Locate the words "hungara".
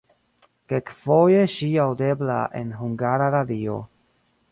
2.79-3.29